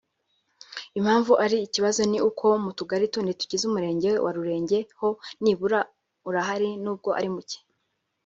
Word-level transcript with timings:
Impamvu 0.97 1.31
ari 1.43 1.57
ikibazo 1.67 2.01
ni 2.11 2.19
uko 2.29 2.45
mu 2.63 2.71
Tugali 2.79 3.05
tundi 3.13 3.31
tugize 3.39 3.63
Umurenge 3.67 4.09
wa 4.23 4.31
Rurenge 4.37 4.79
ho 4.99 5.09
nibura 5.43 5.79
urahari 6.29 6.69
nubwo 6.83 7.09
ari 7.19 7.29
muke 7.35 7.59